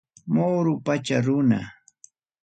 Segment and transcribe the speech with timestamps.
[0.35, 1.61] Moro pacha runa.